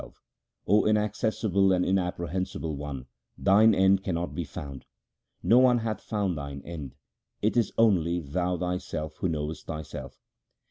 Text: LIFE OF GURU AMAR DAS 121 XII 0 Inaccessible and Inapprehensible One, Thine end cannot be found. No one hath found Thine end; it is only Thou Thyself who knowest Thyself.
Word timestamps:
LIFE 0.01 0.07
OF 0.07 0.13
GURU 0.83 0.89
AMAR 0.89 1.03
DAS 1.09 1.23
121 1.43 1.61
XII 1.61 1.67
0 1.69 1.69
Inaccessible 1.69 1.71
and 1.73 1.85
Inapprehensible 1.85 2.75
One, 2.75 3.05
Thine 3.37 3.75
end 3.75 4.03
cannot 4.03 4.33
be 4.33 4.43
found. 4.43 4.85
No 5.43 5.59
one 5.59 5.77
hath 5.77 6.01
found 6.01 6.35
Thine 6.35 6.63
end; 6.65 6.95
it 7.43 7.55
is 7.55 7.71
only 7.77 8.19
Thou 8.19 8.57
Thyself 8.57 9.17
who 9.17 9.29
knowest 9.29 9.67
Thyself. 9.67 10.19